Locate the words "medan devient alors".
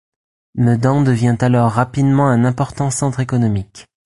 0.55-1.69